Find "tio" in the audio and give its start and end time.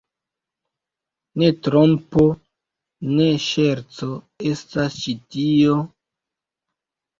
5.39-5.81